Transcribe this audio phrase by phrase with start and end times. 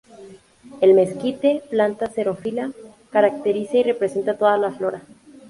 [0.85, 2.65] El mezquite, planta xerófila,
[3.11, 5.01] caracteriza y representa toda la flora.